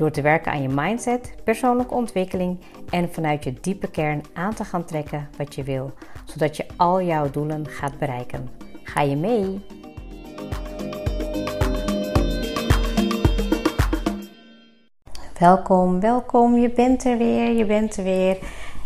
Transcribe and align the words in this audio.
Door 0.00 0.10
te 0.10 0.22
werken 0.22 0.52
aan 0.52 0.62
je 0.62 0.68
mindset, 0.68 1.34
persoonlijke 1.44 1.94
ontwikkeling 1.94 2.60
en 2.90 3.12
vanuit 3.12 3.44
je 3.44 3.52
diepe 3.60 3.90
kern 3.90 4.22
aan 4.32 4.54
te 4.54 4.64
gaan 4.64 4.84
trekken 4.84 5.28
wat 5.36 5.54
je 5.54 5.62
wil, 5.62 5.92
zodat 6.24 6.56
je 6.56 6.66
al 6.76 7.02
jouw 7.02 7.30
doelen 7.30 7.66
gaat 7.68 7.98
bereiken. 7.98 8.48
Ga 8.82 9.00
je 9.00 9.16
mee? 9.16 9.60
Welkom, 15.38 16.00
welkom. 16.00 16.58
Je 16.58 16.70
bent 16.70 17.04
er 17.04 17.18
weer, 17.18 17.56
je 17.56 17.64
bent 17.64 17.96
er 17.96 18.04
weer. 18.04 18.38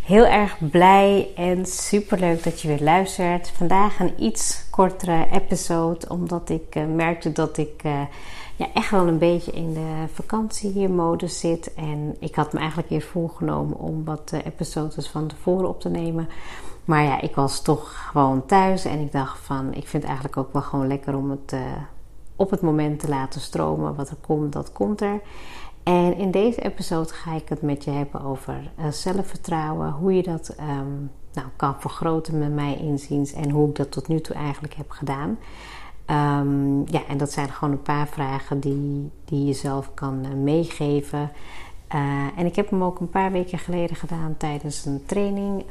Heel 0.04 0.26
erg 0.26 0.70
blij 0.70 1.28
en 1.37 1.66
superleuk 1.66 2.45
dat 2.45 2.60
je 2.60 2.68
weer 2.68 2.82
luistert. 2.82 3.51
Vandaag 3.51 4.01
een 4.01 4.12
iets 4.18 4.70
kortere 4.70 5.26
episode, 5.32 6.09
omdat 6.09 6.51
ik 6.51 6.74
uh, 6.74 6.84
merkte 6.87 7.32
dat 7.32 7.56
ik 7.59 7.82
uh, 7.87 8.01
ja, 8.57 8.66
echt 8.74 8.91
wel 8.91 9.07
een 9.07 9.19
beetje 9.19 9.52
in 9.52 9.73
de 9.73 10.05
vakantiemodus 10.13 11.41
zit. 11.41 11.74
En 11.74 12.16
ik 12.19 12.35
had 12.35 12.52
me 12.52 12.59
eigenlijk 12.59 12.91
eerst 12.91 13.09
voorgenomen 13.09 13.79
om 13.79 14.05
wat 14.05 14.30
uh, 14.35 14.47
episodes 14.47 15.09
van 15.09 15.27
tevoren 15.27 15.69
op 15.69 15.80
te 15.80 15.88
nemen. 15.88 16.29
Maar 16.85 17.02
ja, 17.02 17.21
ik 17.21 17.35
was 17.35 17.63
toch 17.63 18.09
gewoon 18.10 18.47
thuis 18.47 18.85
en 18.85 18.99
ik 18.99 19.13
dacht 19.13 19.38
van, 19.38 19.75
ik 19.75 19.88
vind 19.88 20.02
het 20.02 20.05
eigenlijk 20.05 20.37
ook 20.37 20.52
wel 20.52 20.63
gewoon 20.63 20.87
lekker 20.87 21.16
om 21.16 21.30
het 21.30 21.55
op 22.37 22.51
het 22.51 22.60
moment 22.60 23.01
te 23.01 23.09
laten 23.09 23.41
stromen. 23.41 23.95
Wat 23.95 24.10
er 24.10 24.16
komt, 24.27 24.52
dat 24.52 24.73
komt 24.73 25.01
er. 25.01 25.21
En 25.85 26.16
in 26.16 26.30
deze 26.30 26.60
episode 26.60 27.13
ga 27.13 27.35
ik 27.35 27.49
het 27.49 27.63
met 27.63 27.85
je 27.85 27.91
hebben 27.91 28.23
over 28.23 28.71
uh, 28.79 28.88
zelfvertrouwen, 28.88 29.91
hoe 29.91 30.15
je 30.15 30.23
dat 30.23 30.57
um, 30.60 31.10
nou, 31.32 31.47
kan 31.57 31.75
vergroten 31.79 32.38
met 32.38 32.55
mij 32.55 32.77
inziens 32.77 33.32
en 33.32 33.51
hoe 33.51 33.69
ik 33.69 33.77
dat 33.77 33.91
tot 33.91 34.09
nu 34.09 34.21
toe 34.21 34.37
eigenlijk 34.37 34.75
heb 34.75 34.91
gedaan. 34.91 35.38
Um, 36.10 36.83
ja, 36.87 37.07
en 37.09 37.16
dat 37.16 37.33
zijn 37.33 37.49
gewoon 37.49 37.74
een 37.74 37.83
paar 37.83 38.09
vragen 38.09 38.60
die, 38.60 39.10
die 39.24 39.47
je 39.47 39.52
zelf 39.52 39.95
kan 39.95 40.24
uh, 40.24 40.33
meegeven. 40.33 41.30
Uh, 41.95 42.27
en 42.37 42.47
ik 42.47 42.57
heb 42.57 42.71
hem 42.71 42.85
ook 42.85 43.01
een 43.01 43.10
paar 43.10 43.33
weken 43.33 43.59
geleden 43.59 43.97
gedaan 43.97 44.37
tijdens 44.37 44.85
een 44.85 45.02
training. 45.07 45.65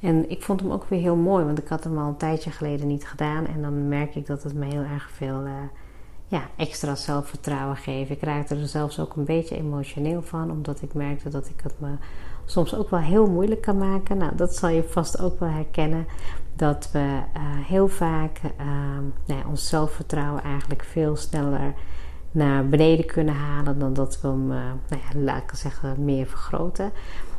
en 0.00 0.30
ik 0.30 0.42
vond 0.42 0.60
hem 0.60 0.72
ook 0.72 0.84
weer 0.84 1.00
heel 1.00 1.16
mooi, 1.16 1.44
want 1.44 1.58
ik 1.58 1.68
had 1.68 1.84
hem 1.84 1.98
al 1.98 2.08
een 2.08 2.16
tijdje 2.16 2.50
geleden 2.50 2.86
niet 2.86 3.06
gedaan. 3.06 3.46
En 3.46 3.62
dan 3.62 3.88
merk 3.88 4.14
ik 4.14 4.26
dat 4.26 4.42
het 4.42 4.54
me 4.54 4.64
heel 4.64 4.82
erg 4.82 5.10
veel 5.10 5.42
ja, 6.28 6.42
extra 6.56 6.94
zelfvertrouwen 6.94 7.76
geven. 7.76 8.14
Ik 8.14 8.22
raakte 8.22 8.54
er 8.54 8.66
zelfs 8.66 9.00
ook 9.00 9.16
een 9.16 9.24
beetje 9.24 9.56
emotioneel 9.56 10.22
van, 10.22 10.50
omdat 10.50 10.82
ik 10.82 10.94
merkte 10.94 11.28
dat 11.28 11.48
ik 11.48 11.60
het 11.62 11.74
me 11.78 11.94
soms 12.44 12.74
ook 12.74 12.90
wel 12.90 13.00
heel 13.00 13.30
moeilijk 13.30 13.60
kan 13.60 13.78
maken. 13.78 14.16
Nou, 14.16 14.36
dat 14.36 14.56
zal 14.56 14.68
je 14.68 14.82
vast 14.82 15.20
ook 15.20 15.40
wel 15.40 15.48
herkennen. 15.48 16.06
Dat 16.56 16.88
we 16.92 16.98
uh, 16.98 17.42
heel 17.66 17.88
vaak 17.88 18.40
uh, 18.44 18.66
nou 19.26 19.46
ons 19.48 19.68
zelfvertrouwen 19.68 20.42
eigenlijk 20.42 20.84
veel 20.84 21.16
sneller 21.16 21.74
naar 22.30 22.68
beneden 22.68 23.06
kunnen 23.06 23.34
halen 23.34 23.78
dan 23.78 23.92
dat 23.92 24.20
we 24.20 24.28
hem, 24.28 24.50
uh, 24.50 24.56
nou 24.88 25.02
ja, 25.02 25.20
laat 25.20 25.42
ik 25.42 25.50
zeggen, 25.52 26.04
meer 26.04 26.26
vergroten. 26.26 26.92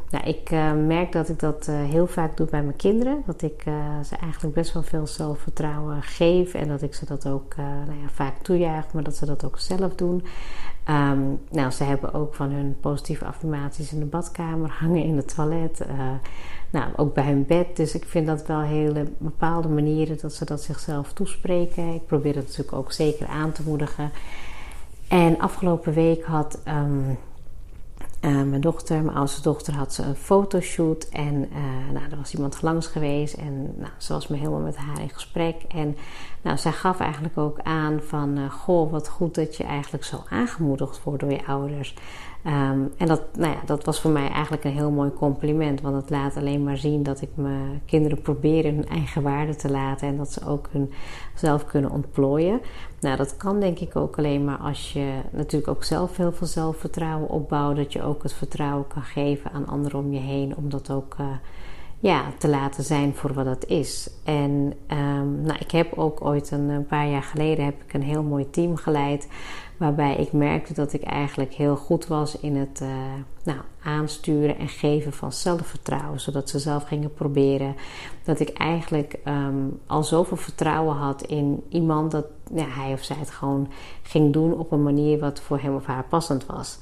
Nou, 0.10 0.26
ik 0.26 0.52
uh, 0.52 0.74
merk 0.74 1.12
dat 1.12 1.30
ik 1.30 1.40
dat 1.40 1.66
heel 1.66 2.08
vaak 2.08 2.38
doe 2.38 2.48
bij 2.48 2.64
mijn 2.64 2.76
kinderen. 2.76 3.24
Dat 3.26 3.42
ik 3.42 3.64
ze 4.04 4.16
eigenlijk 4.22 4.54
best 4.56 4.74
wel 4.74 4.84
veel 4.84 5.08
zelfvertrouwen 5.08 6.02
geef. 6.02 6.54
En 6.54 6.68
dat 6.68 6.82
ik 6.82 6.94
ze 6.94 7.06
dat 7.06 7.28
ook 7.28 7.56
nou 7.56 8.00
ja, 8.02 8.10
vaak 8.14 8.38
toejuich, 8.42 8.94
maar 8.94 9.04
dat 9.04 9.16
ze 9.16 9.26
dat 9.26 9.46
ook 9.46 9.60
zelf 9.60 9.96
doen. 9.96 10.24
Um, 10.90 11.40
nou, 11.52 11.72
ze 11.72 11.84
hebben 11.84 12.14
ook 12.14 12.36
van 12.36 12.52
hun 12.52 12.78
positieve 12.80 13.26
affirmaties 13.26 13.94
in 13.94 14.00
de 14.00 14.06
badkamer 14.06 14.70
hangen, 14.70 15.04
in 15.04 15.18
het 15.18 15.36
toilet. 15.36 15.86
nou, 16.70 16.92
ook 16.96 17.14
bij 17.14 17.26
hun 17.26 17.46
bed. 17.46 17.76
Dus 17.76 17.96
ik 17.96 18.06
vind 18.06 18.28
dat 18.28 18.46
wel 18.46 18.62
hele 18.62 19.06
bepaalde 19.18 19.68
manieren 19.68 20.18
dat 20.22 20.34
ze 20.34 20.46
dat 20.46 20.62
zichzelf 20.62 21.14
toespreken. 21.14 21.94
Ik 21.94 22.06
probeer 22.06 22.34
dat 22.34 22.44
natuurlijk 22.44 22.78
ook 22.78 22.92
zeker 22.92 23.28
aan 23.28 23.52
te 23.52 23.62
moedigen. 23.66 24.12
En 25.08 25.40
afgelopen 25.40 25.94
week 25.94 26.24
had. 26.24 26.60
Um, 26.68 27.18
uh, 28.22 28.44
mijn 28.44 28.62
dochter, 28.62 29.04
mijn 29.04 29.18
oudste 29.18 29.42
dochter, 29.42 29.74
had 29.74 29.94
ze 29.94 30.04
een 30.04 30.16
fotoshoot. 30.16 31.04
En 31.10 31.36
uh, 31.36 31.94
nou, 31.94 32.12
er 32.12 32.18
was 32.18 32.34
iemand 32.34 32.62
langs 32.62 32.88
geweest. 32.88 33.34
En 33.34 33.74
nou, 33.78 33.92
ze 33.98 34.14
was 34.14 34.28
me 34.28 34.38
helemaal 34.38 34.60
met 34.60 34.76
haar 34.76 35.02
in 35.02 35.10
gesprek. 35.10 35.56
En 35.68 35.98
nou, 36.48 36.60
zij 36.60 36.72
gaf 36.72 37.00
eigenlijk 37.00 37.38
ook 37.38 37.60
aan 37.64 38.00
van... 38.02 38.38
Uh, 38.38 38.52
goh, 38.52 38.92
wat 38.92 39.10
goed 39.10 39.36
dat 39.36 39.56
je 39.56 39.64
eigenlijk 39.64 40.04
zo 40.04 40.24
aangemoedigd 40.30 41.04
wordt 41.04 41.20
door 41.20 41.32
je 41.32 41.46
ouders. 41.46 41.96
Um, 42.46 42.94
en 42.98 43.08
dat, 43.08 43.22
nou 43.38 43.54
ja, 43.54 43.60
dat 43.66 43.84
was 43.84 44.02
voor 44.02 44.12
mij 44.12 44.30
eigenlijk 44.30 44.64
een 44.64 44.72
heel 44.72 44.92
mooi 44.92 45.14
compliment. 45.14 45.82
Want 45.82 45.96
het 45.96 46.10
laat 46.10 46.38
alleen 46.38 46.64
maar 46.64 46.78
zien 46.78 47.04
dat 47.04 47.22
ik 47.22 47.30
mijn 47.36 47.82
kinderen 47.86 48.22
probeer 48.22 48.64
hun 48.64 48.88
eigen 48.88 49.22
waarde 49.22 49.56
te 49.56 49.72
laten. 49.72 50.08
En 50.08 50.18
dat 50.18 50.32
ze 50.32 50.46
ook 50.46 50.70
hunzelf 51.32 51.66
kunnen 51.66 51.92
ontplooien. 51.92 52.62
Nou, 53.00 53.18
dat 53.18 53.38
kan 53.38 53.60
denk 53.60 53.80
ik 53.80 53.96
ook 53.96 54.18
alleen 54.18 54.46
maar 54.46 54.58
als 54.58 54.94
je 54.94 55.12
natuurlijk 55.30 55.72
ook 55.72 55.84
zelf 55.84 56.18
heel 56.18 56.32
veel 56.32 56.48
zelfvertrouwen 56.48 57.30
opbouwt. 57.30 57.76
Dat 57.76 57.94
je 57.94 58.04
ook 58.04 58.24
het 58.24 58.34
vertrouwen 58.34 58.88
kan 58.88 59.04
geven 59.04 59.52
aan 59.52 59.68
anderen 59.68 60.00
om 60.00 60.14
je 60.14 60.20
heen. 60.20 60.58
Om 60.58 60.70
dat 60.70 60.92
ook 60.92 61.16
uh, 61.22 61.28
ja, 62.00 62.32
te 62.38 62.48
laten 62.48 62.84
zijn 62.84 63.16
voor 63.16 63.34
wat 63.34 63.46
het 63.46 63.66
is. 63.68 64.10
En 64.24 64.74
um, 64.92 65.42
nou, 65.42 65.60
ik 65.60 65.72
heb 65.72 65.94
ook 65.98 66.22
ooit 66.22 66.52
een, 66.52 66.86
paar 66.88 67.08
jaar 67.08 67.24
geleden 67.24 67.66
heb 67.66 67.84
ik 67.86 67.94
een 67.94 68.04
heel 68.04 68.24
mooi 68.24 68.50
team 68.50 68.76
geleid. 68.76 69.28
Waarbij 69.78 70.16
ik 70.16 70.32
merkte 70.32 70.74
dat 70.74 70.94
ik 70.94 71.04
eigenlijk 71.04 71.54
heel 71.54 71.76
goed 71.76 72.08
was 72.08 72.40
in 72.40 72.56
het 72.56 72.80
uh, 72.82 72.90
nou, 73.44 73.60
aansturen 73.84 74.58
en 74.58 74.68
geven 74.68 75.14
van 75.14 75.32
zelfvertrouwen. 75.32 76.20
Zodat 76.20 76.50
ze 76.50 76.60
zelf 76.60 76.84
gingen 76.84 77.14
proberen. 77.14 77.76
Dat 78.24 78.40
ik 78.40 78.50
eigenlijk 78.50 79.20
um, 79.26 79.80
al 79.88 80.04
zoveel 80.04 80.38
vertrouwen 80.38 80.96
had 80.96 81.22
in 81.22 81.64
iemand 81.70 82.12
dat 82.12 82.26
hij 82.54 82.94
of 82.94 83.04
zij 83.04 83.16
het 83.20 83.32
gewoon 83.32 83.68
ging 84.02 84.34
doen 84.34 84.58
op 84.58 84.72
een 84.72 84.84
manier 84.84 85.20
wat 85.20 85.40
voor 85.40 85.60
hem 85.60 85.76
of 85.76 85.86
haar 85.86 86.06
passend 86.10 86.46
was. 86.46 86.80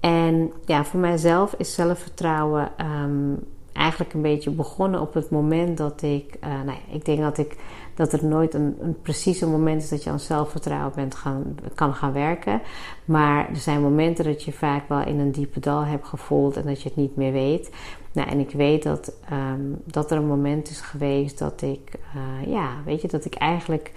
En 0.00 0.52
ja, 0.64 0.84
voor 0.84 1.00
mijzelf 1.00 1.54
is 1.58 1.74
zelfvertrouwen 1.74 2.72
um, 2.80 3.38
eigenlijk 3.72 4.12
een 4.12 4.22
beetje 4.22 4.50
begonnen 4.50 5.00
op 5.00 5.14
het 5.14 5.30
moment 5.30 5.78
dat 5.78 6.02
ik, 6.02 6.36
uh, 6.44 6.48
nou 6.48 6.66
ja, 6.66 6.94
ik 6.94 7.04
denk 7.04 7.20
dat 7.20 7.38
ik 7.38 7.56
dat 7.94 8.12
er 8.12 8.24
nooit 8.24 8.54
een, 8.54 8.76
een 8.80 9.00
precieze 9.02 9.46
moment 9.46 9.82
is 9.82 9.88
dat 9.88 10.04
je 10.04 10.10
aan 10.10 10.20
zelfvertrouwen 10.20 10.92
bent 10.94 11.14
gaan, 11.14 11.56
kan 11.74 11.94
gaan 11.94 12.12
werken. 12.12 12.60
Maar 13.04 13.48
er 13.48 13.56
zijn 13.56 13.82
momenten 13.82 14.24
dat 14.24 14.42
je 14.42 14.52
vaak 14.52 14.88
wel 14.88 15.00
in 15.00 15.18
een 15.18 15.32
diepe 15.32 15.60
dal 15.60 15.84
hebt 15.84 16.06
gevoeld 16.06 16.56
en 16.56 16.66
dat 16.66 16.82
je 16.82 16.88
het 16.88 16.98
niet 16.98 17.16
meer 17.16 17.32
weet. 17.32 17.70
Nou, 18.12 18.28
en 18.28 18.38
ik 18.38 18.50
weet 18.50 18.82
dat, 18.82 19.12
um, 19.32 19.82
dat 19.84 20.10
er 20.10 20.16
een 20.16 20.26
moment 20.26 20.70
is 20.70 20.80
geweest 20.80 21.38
dat 21.38 21.62
ik, 21.62 21.98
uh, 22.16 22.52
ja, 22.52 22.68
weet 22.84 23.00
je, 23.00 23.08
dat 23.08 23.24
ik 23.24 23.34
eigenlijk 23.34 23.92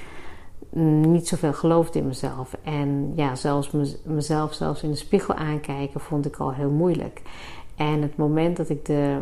niet 1.05 1.27
zoveel 1.27 1.53
geloofde 1.53 1.99
in 1.99 2.07
mezelf. 2.07 2.57
En 2.63 3.13
ja, 3.15 3.35
zelfs 3.35 3.71
mezelf 4.03 4.53
zelfs 4.53 4.83
in 4.83 4.91
de 4.91 4.97
spiegel 4.97 5.35
aankijken 5.35 5.99
vond 5.99 6.25
ik 6.25 6.37
al 6.37 6.53
heel 6.53 6.69
moeilijk. 6.69 7.21
En 7.75 8.01
het 8.01 8.17
moment 8.17 8.57
dat 8.57 8.69
ik 8.69 8.85
de 8.85 9.17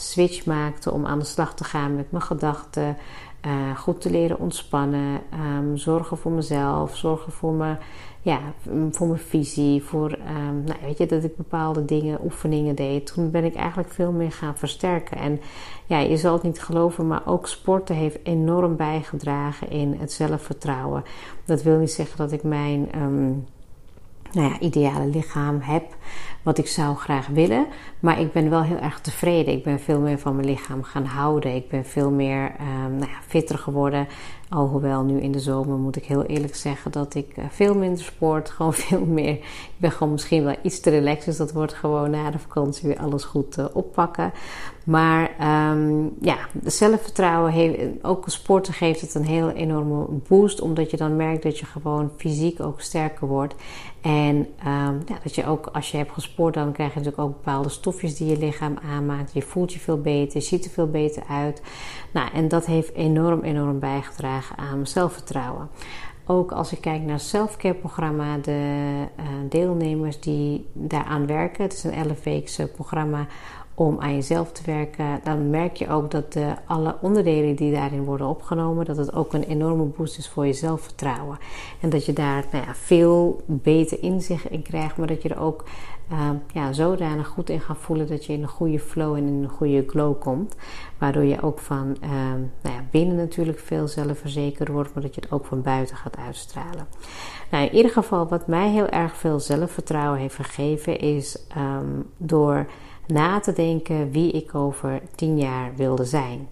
switch 0.00 0.44
maakte 0.44 0.92
om 0.92 1.06
aan 1.06 1.18
de 1.18 1.24
slag 1.24 1.54
te 1.54 1.64
gaan 1.64 1.96
met 1.96 2.10
mijn 2.10 2.22
gedachten, 2.22 2.96
uh, 3.46 3.78
goed 3.78 4.00
te 4.00 4.10
leren 4.10 4.38
ontspannen, 4.38 5.20
um, 5.58 5.76
zorgen 5.76 6.18
voor 6.18 6.32
mezelf, 6.32 6.96
zorgen 6.96 7.32
voor 7.32 7.52
mijn, 7.52 7.78
ja, 8.22 8.40
voor 8.90 9.06
mijn 9.06 9.20
visie, 9.20 9.82
voor, 9.82 10.10
um, 10.12 10.64
nou, 10.64 10.78
weet 10.82 10.98
je, 10.98 11.06
dat 11.06 11.24
ik 11.24 11.36
bepaalde 11.36 11.84
dingen, 11.84 12.24
oefeningen 12.24 12.74
deed. 12.74 13.12
Toen 13.14 13.30
ben 13.30 13.44
ik 13.44 13.54
eigenlijk 13.54 13.92
veel 13.92 14.12
meer 14.12 14.32
gaan 14.32 14.56
versterken. 14.56 15.18
En 15.18 15.40
ja, 15.86 15.98
je 15.98 16.16
zal 16.16 16.32
het 16.32 16.42
niet 16.42 16.60
geloven, 16.60 17.06
maar 17.06 17.22
ook 17.26 17.48
sporten 17.48 17.94
heeft 17.94 18.18
enorm 18.22 18.76
bijgedragen 18.76 19.70
in 19.70 19.96
het 19.98 20.12
zelfvertrouwen. 20.12 21.04
Dat 21.44 21.62
wil 21.62 21.78
niet 21.78 21.90
zeggen 21.90 22.18
dat 22.18 22.32
ik 22.32 22.42
mijn 22.42 22.88
um, 23.02 23.46
nou 24.32 24.48
ja, 24.48 24.60
ideale 24.60 25.06
lichaam 25.06 25.60
heb 25.60 25.96
wat 26.48 26.58
ik 26.58 26.66
zou 26.66 26.96
graag 26.96 27.26
willen. 27.26 27.66
Maar 28.00 28.20
ik 28.20 28.32
ben 28.32 28.50
wel 28.50 28.62
heel 28.62 28.78
erg 28.78 29.00
tevreden. 29.00 29.54
Ik 29.54 29.62
ben 29.62 29.80
veel 29.80 30.00
meer 30.00 30.18
van 30.18 30.34
mijn 30.34 30.48
lichaam 30.48 30.82
gaan 30.82 31.04
houden. 31.04 31.54
Ik 31.54 31.68
ben 31.68 31.84
veel 31.84 32.10
meer 32.10 32.52
um, 32.60 32.96
nou 32.96 33.10
ja, 33.10 33.18
fitter 33.26 33.58
geworden. 33.58 34.06
Alhoewel 34.48 35.02
nu 35.02 35.20
in 35.20 35.32
de 35.32 35.40
zomer 35.40 35.78
moet 35.78 35.96
ik 35.96 36.04
heel 36.04 36.24
eerlijk 36.24 36.54
zeggen 36.54 36.90
dat 36.90 37.14
ik 37.14 37.36
uh, 37.36 37.44
veel 37.50 37.74
minder 37.74 38.04
sport. 38.04 38.50
Gewoon 38.58 38.74
veel 38.74 39.04
meer. 39.04 39.32
Ik 39.34 39.74
ben 39.76 39.92
gewoon 39.92 40.12
misschien 40.12 40.44
wel 40.44 40.56
iets 40.62 40.80
te 40.80 40.90
relaxed. 40.90 41.24
Dus 41.24 41.36
dat 41.36 41.52
wordt 41.52 41.72
gewoon 41.72 42.10
na 42.10 42.30
de 42.30 42.38
vakantie 42.38 42.88
weer 42.88 42.98
alles 42.98 43.24
goed 43.24 43.58
uh, 43.58 43.64
oppakken. 43.72 44.32
Maar 44.84 45.30
um, 45.70 46.14
ja, 46.20 46.36
zelfvertrouwen 46.64 47.52
heeft, 47.52 47.78
ook 48.02 48.24
sporten 48.28 48.72
geeft 48.72 49.00
het 49.00 49.14
een 49.14 49.24
heel 49.24 49.50
enorme 49.50 50.06
boost. 50.28 50.60
Omdat 50.60 50.90
je 50.90 50.96
dan 50.96 51.16
merkt 51.16 51.42
dat 51.42 51.58
je 51.58 51.66
gewoon 51.66 52.10
fysiek 52.16 52.60
ook 52.60 52.80
sterker 52.80 53.26
wordt. 53.26 53.54
En 54.00 54.36
um, 54.36 55.02
ja, 55.06 55.18
dat 55.22 55.34
je 55.34 55.46
ook 55.46 55.66
als 55.66 55.90
je 55.90 55.96
hebt 55.96 56.12
gesport 56.12 56.26
sport, 56.38 56.54
dan 56.54 56.72
krijg 56.72 56.94
je 56.94 56.98
natuurlijk 56.98 57.28
ook 57.28 57.36
bepaalde 57.36 57.68
stofjes 57.68 58.16
die 58.16 58.28
je 58.28 58.38
lichaam 58.38 58.78
aanmaakt. 58.92 59.32
Je 59.32 59.42
voelt 59.42 59.72
je 59.72 59.78
veel 59.78 60.00
beter, 60.00 60.40
je 60.40 60.46
ziet 60.46 60.64
er 60.64 60.70
veel 60.70 60.90
beter 60.90 61.22
uit. 61.28 61.62
Nou, 62.12 62.30
en 62.32 62.48
dat 62.48 62.66
heeft 62.66 62.94
enorm, 62.94 63.42
enorm 63.42 63.78
bijgedragen 63.78 64.37
aan 64.56 64.86
zelfvertrouwen. 64.86 65.68
Ook 66.26 66.52
als 66.52 66.72
ik 66.72 66.80
kijk 66.80 67.02
naar 67.02 67.12
het 67.12 67.22
selfcare 67.22 67.74
programma, 67.74 68.36
de 68.36 69.04
uh, 69.20 69.24
deelnemers 69.48 70.20
die 70.20 70.66
daaraan 70.72 71.26
werken. 71.26 71.62
Het 71.62 71.72
is 71.72 71.84
een 71.84 71.92
11 71.92 72.24
weekse 72.24 72.66
programma 72.66 73.26
om 73.78 74.00
aan 74.00 74.14
jezelf 74.14 74.52
te 74.52 74.62
werken, 74.66 75.20
dan 75.24 75.50
merk 75.50 75.76
je 75.76 75.88
ook 75.88 76.10
dat 76.10 76.32
de, 76.32 76.54
alle 76.66 76.96
onderdelen 77.00 77.56
die 77.56 77.72
daarin 77.72 78.04
worden 78.04 78.26
opgenomen, 78.26 78.84
dat 78.84 78.96
het 78.96 79.12
ook 79.12 79.32
een 79.32 79.42
enorme 79.42 79.84
boost 79.84 80.18
is 80.18 80.28
voor 80.28 80.46
je 80.46 80.52
zelfvertrouwen. 80.52 81.38
En 81.80 81.90
dat 81.90 82.06
je 82.06 82.12
daar 82.12 82.44
nou 82.52 82.64
ja, 82.64 82.74
veel 82.74 83.42
beter 83.46 84.02
inzicht 84.02 84.50
in 84.50 84.62
krijgt, 84.62 84.96
maar 84.96 85.06
dat 85.06 85.22
je 85.22 85.28
er 85.28 85.40
ook 85.40 85.64
uh, 86.12 86.30
ja, 86.52 86.72
zodanig 86.72 87.26
goed 87.26 87.50
in 87.50 87.60
gaat 87.60 87.78
voelen 87.78 88.06
dat 88.06 88.24
je 88.24 88.32
in 88.32 88.42
een 88.42 88.48
goede 88.48 88.78
flow 88.78 89.14
en 89.14 89.26
in 89.26 89.42
een 89.42 89.48
goede 89.48 89.84
glow 89.86 90.20
komt. 90.20 90.56
Waardoor 90.98 91.24
je 91.24 91.42
ook 91.42 91.58
van 91.58 91.96
uh, 92.04 92.10
nou 92.62 92.74
ja, 92.74 92.84
binnen 92.90 93.16
natuurlijk 93.16 93.58
veel 93.58 93.88
zelfverzekerd 93.88 94.68
wordt, 94.68 94.94
maar 94.94 95.02
dat 95.02 95.14
je 95.14 95.20
het 95.20 95.32
ook 95.32 95.44
van 95.44 95.62
buiten 95.62 95.96
gaat 95.96 96.16
uitstralen. 96.16 96.86
Nou, 97.50 97.66
in 97.66 97.74
ieder 97.74 97.90
geval, 97.90 98.28
wat 98.28 98.46
mij 98.46 98.68
heel 98.70 98.88
erg 98.88 99.16
veel 99.16 99.40
zelfvertrouwen 99.40 100.20
heeft 100.20 100.36
gegeven, 100.36 100.98
is 100.98 101.38
um, 101.56 102.04
door 102.16 102.66
na 103.06 103.40
te 103.40 103.52
denken 103.52 104.10
wie 104.10 104.32
ik 104.32 104.54
over 104.54 105.00
tien 105.14 105.38
jaar 105.38 105.72
wilde 105.76 106.04
zijn. 106.04 106.48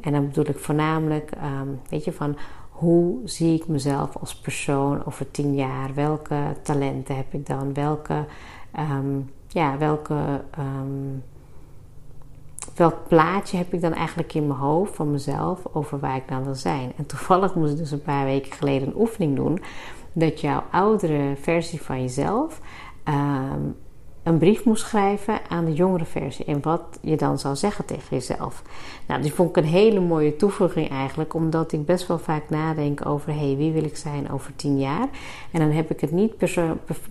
En 0.00 0.12
dan 0.12 0.26
bedoel 0.26 0.48
ik 0.48 0.58
voornamelijk, 0.58 1.30
weet 1.88 2.04
je, 2.04 2.12
van 2.12 2.36
hoe 2.78 3.20
zie 3.24 3.54
ik 3.54 3.68
mezelf 3.68 4.16
als 4.16 4.34
persoon 4.34 5.04
over 5.04 5.30
tien 5.30 5.54
jaar? 5.54 5.94
Welke 5.94 6.56
talenten 6.62 7.16
heb 7.16 7.32
ik 7.32 7.46
dan? 7.46 7.74
Welke, 7.74 8.24
um, 8.78 9.30
ja, 9.48 9.78
welke, 9.78 10.42
welk 12.74 13.08
plaatje 13.08 13.56
heb 13.56 13.72
ik 13.72 13.80
dan 13.80 13.92
eigenlijk 13.92 14.34
in 14.34 14.46
mijn 14.46 14.58
hoofd 14.58 14.94
van 14.94 15.10
mezelf 15.10 15.60
over 15.72 15.98
waar 15.98 16.16
ik 16.16 16.28
dan 16.28 16.44
wil 16.44 16.54
zijn? 16.54 16.92
En 16.96 17.06
toevallig 17.06 17.54
moest 17.54 17.72
ik 17.72 17.78
dus 17.78 17.90
een 17.90 18.02
paar 18.02 18.24
weken 18.24 18.52
geleden 18.52 18.88
een 18.88 19.00
oefening 19.00 19.36
doen 19.36 19.58
dat 20.12 20.40
jouw 20.40 20.62
oudere 20.70 21.36
versie 21.36 21.82
van 21.82 22.00
jezelf 22.00 22.60
een 24.26 24.38
brief 24.38 24.64
moest 24.64 24.86
schrijven 24.86 25.40
aan 25.48 25.64
de 25.64 25.72
jongere 25.72 26.04
versie. 26.04 26.44
En 26.44 26.62
wat 26.62 26.98
je 27.00 27.16
dan 27.16 27.38
zou 27.38 27.56
zeggen 27.56 27.84
tegen 27.84 28.06
jezelf. 28.10 28.62
Nou, 29.06 29.22
die 29.22 29.32
vond 29.32 29.48
ik 29.48 29.56
een 29.56 29.70
hele 29.70 30.00
mooie 30.00 30.36
toevoeging 30.36 30.90
eigenlijk. 30.90 31.34
Omdat 31.34 31.72
ik 31.72 31.84
best 31.84 32.06
wel 32.06 32.18
vaak 32.18 32.50
nadenk 32.50 33.06
over... 33.06 33.32
hé, 33.32 33.46
hey, 33.46 33.56
wie 33.56 33.72
wil 33.72 33.84
ik 33.84 33.96
zijn 33.96 34.30
over 34.30 34.56
tien 34.56 34.78
jaar? 34.78 35.08
En 35.50 35.60
dan 35.60 35.70
heb 35.70 35.90
ik 35.90 36.00
het 36.00 36.10
niet 36.10 36.32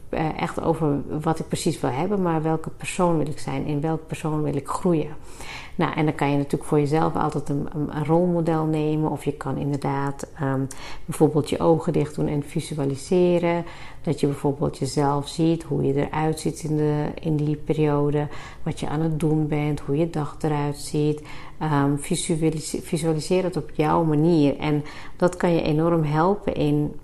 eh, 0.10 0.42
echt 0.42 0.62
over 0.62 1.02
wat 1.22 1.40
ik 1.40 1.48
precies 1.48 1.80
wil 1.80 1.90
hebben... 1.90 2.22
maar 2.22 2.42
welke 2.42 2.70
persoon 2.70 3.18
wil 3.18 3.28
ik 3.28 3.40
zijn? 3.40 3.66
In 3.66 3.82
welke 3.82 4.04
persoon 4.04 4.44
wil 4.44 4.56
ik 4.56 4.68
groeien? 4.68 5.16
Nou, 5.76 5.94
en 5.94 6.06
dan 6.06 6.16
kan 6.16 6.32
je 6.32 6.38
natuurlijk 6.38 6.64
voor 6.64 6.80
jezelf 6.80 7.16
altijd 7.16 7.50
een, 7.50 7.68
een 7.74 8.06
rolmodel 8.06 8.66
nemen. 8.66 9.12
Of 9.12 9.26
je 9.26 9.34
kan 9.34 9.58
inderdaad 9.58 10.28
um, 10.42 10.68
bijvoorbeeld 11.06 11.50
je 11.50 11.60
ogen 11.60 11.94
dicht 11.94 12.16
doen 12.16 12.28
en 12.28 12.44
visualiseren. 12.44 13.66
Dat 14.06 14.20
je 14.20 14.28
bijvoorbeeld 14.28 14.78
jezelf 14.78 15.28
ziet, 15.28 15.64
hoe 15.64 15.84
je 15.84 16.08
eruit 16.08 16.40
ziet 16.40 16.64
in, 16.64 16.78
de, 16.78 17.06
in 17.20 17.36
die 17.36 17.56
periode. 17.56 18.28
Wat 18.64 18.80
je 18.80 18.88
aan 18.88 19.02
het 19.02 19.20
doen 19.20 19.48
bent, 19.48 19.80
hoe 19.80 19.98
je 19.98 20.10
dag 20.10 20.36
eruit 20.42 20.78
ziet. 20.78 21.22
Um, 21.62 22.00
visualiseer, 22.00 22.82
visualiseer 22.82 23.44
het 23.44 23.58
op 23.58 23.70
jouw 23.74 24.04
manier. 24.04 24.58
En 24.58 24.84
dat 25.18 25.38
kan 25.38 25.54
je 25.54 25.62
enorm 25.62 26.04
helpen 26.04 26.56
in 26.56 26.96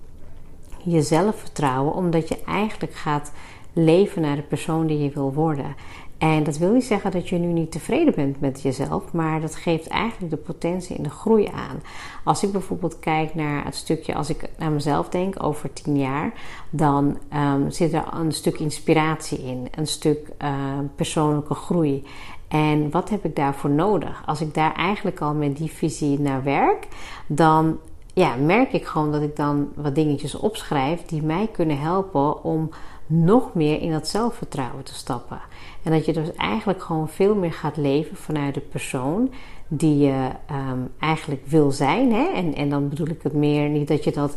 je 0.84 1.02
zelfvertrouwen. 1.02 1.94
Omdat 1.94 2.28
je 2.28 2.38
eigenlijk 2.46 2.94
gaat 2.94 3.32
leven 3.74 4.22
naar 4.22 4.36
de 4.36 4.42
persoon 4.42 4.88
die 4.88 5.00
je 5.00 5.10
wil 5.10 5.34
worden. 5.34 5.76
En 6.22 6.44
dat 6.44 6.58
wil 6.58 6.72
niet 6.72 6.84
zeggen 6.84 7.12
dat 7.12 7.30
je 7.30 7.38
nu 7.38 7.48
niet 7.48 7.72
tevreden 7.72 8.14
bent 8.16 8.40
met 8.40 8.62
jezelf, 8.62 9.14
maar 9.14 9.42
dat 9.42 9.56
geeft 9.56 9.88
eigenlijk 9.88 10.32
de 10.32 10.38
potentie 10.38 10.96
in 10.96 11.04
de 11.04 11.10
groei 11.10 11.46
aan. 11.46 11.82
Als 12.24 12.44
ik 12.44 12.52
bijvoorbeeld 12.52 13.00
kijk 13.00 13.36
naar 13.36 13.66
het 13.66 13.76
stukje, 13.76 14.16
als 14.16 14.30
ik 14.30 14.50
naar 14.58 14.72
mezelf 14.72 15.10
denk 15.10 15.44
over 15.44 15.74
tien 15.74 15.98
jaar, 15.98 16.34
dan 16.70 17.18
um, 17.34 17.72
zit 17.72 17.94
er 17.94 18.04
een 18.14 18.32
stuk 18.32 18.60
inspiratie 18.60 19.44
in, 19.44 19.68
een 19.78 19.88
stuk 19.88 20.32
uh, 20.42 20.54
persoonlijke 20.96 21.54
groei. 21.54 22.06
En 22.48 22.92
wat 22.92 23.10
heb 23.10 23.26
ik 23.26 23.36
daarvoor 23.36 23.70
nodig? 23.70 24.24
Als 24.26 24.42
ik 24.42 24.54
daar 24.54 24.74
eigenlijk 24.74 25.22
al 25.22 25.34
met 25.34 25.58
die 25.58 25.72
visie 25.72 26.20
naar 26.20 26.44
werk, 26.44 26.88
dan 27.28 27.78
ja, 28.14 28.36
merk 28.36 28.74
ik 28.74 28.86
gewoon 28.86 29.12
dat 29.12 29.22
ik 29.22 29.36
dan 29.36 29.70
wat 29.76 29.96
dingetjes 29.96 30.36
opschrijf 30.36 31.06
die 31.06 31.24
mij 31.24 31.50
kunnen 31.52 31.80
helpen 31.80 32.44
om 32.44 32.70
nog 33.12 33.54
meer 33.54 33.82
in 33.82 33.92
dat 33.92 34.08
zelfvertrouwen 34.08 34.84
te 34.84 34.94
stappen. 34.94 35.42
En 35.84 35.92
dat 35.92 36.06
je 36.06 36.14
dus 36.14 36.34
eigenlijk 36.34 36.82
gewoon 36.82 37.10
veel 37.10 37.36
meer 37.36 37.54
gaat 37.54 37.78
leven 37.78 38.18
vanuit 38.18 38.54
de 38.54 38.60
persoon 38.60 39.32
die 39.68 39.98
je 39.98 40.30
um, 40.52 40.92
eigenlijk 41.00 41.42
wil 41.46 41.72
zijn. 41.72 42.14
Hè? 42.14 42.26
En, 42.26 42.56
en 42.56 42.70
dan 42.70 42.90
bedoel 42.90 43.08
ik 43.08 43.24
het 43.24 43.34
meer 43.34 43.70
niet 43.70 43.88
dat 43.88 44.04
je 44.04 44.12
dat 44.12 44.36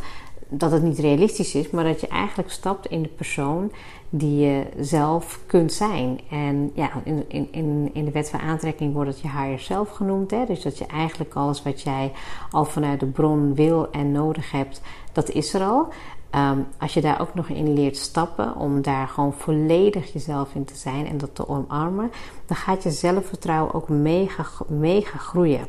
dat 0.49 0.73
het 0.73 0.82
niet 0.82 0.99
realistisch 0.99 1.55
is, 1.55 1.71
maar 1.71 1.85
dat 1.85 2.00
je 2.00 2.09
eigenlijk 2.09 2.50
stapt 2.50 2.87
in 2.87 3.03
de 3.03 3.09
persoon 3.09 3.73
die 4.11 4.47
je 4.47 4.67
zelf 4.81 5.41
kunt 5.47 5.73
zijn. 5.73 6.20
En 6.31 6.70
ja, 6.75 6.91
in, 7.05 7.25
in, 7.50 7.91
in 7.93 8.05
de 8.05 8.11
wet 8.11 8.31
van 8.31 8.41
aantrekking 8.41 8.93
wordt 8.93 9.11
het 9.11 9.20
je 9.20 9.29
higher 9.29 9.61
zelf 9.61 9.91
genoemd. 9.91 10.31
Hè? 10.31 10.44
Dus 10.47 10.62
dat 10.62 10.79
je 10.79 10.87
eigenlijk 10.87 11.35
alles 11.35 11.62
wat 11.62 11.82
jij 11.82 12.12
al 12.50 12.65
vanuit 12.65 13.00
de 13.00 13.06
bron 13.06 13.55
wil 13.55 13.91
en 13.91 14.12
nodig 14.12 14.50
hebt, 14.50 14.81
dat 15.12 15.31
is 15.31 15.55
er 15.55 15.62
al. 15.62 15.88
Um, 16.37 16.67
als 16.79 16.95
je 16.95 17.01
daar 17.01 17.21
ook 17.21 17.35
nog 17.35 17.49
in 17.49 17.73
leert 17.73 17.97
stappen, 17.97 18.57
om 18.57 18.83
daar 18.83 19.09
gewoon 19.09 19.33
volledig 19.33 20.13
jezelf 20.13 20.55
in 20.55 20.65
te 20.65 20.77
zijn 20.77 21.07
en 21.07 21.19
dat 21.19 21.35
te 21.35 21.49
omarmen, 21.49 22.11
dan 22.47 22.57
gaat 22.57 22.83
je 22.83 22.91
zelfvertrouwen 22.91 23.75
ook 23.75 23.89
mega, 23.89 24.45
mega 24.69 25.19
groeien. 25.19 25.67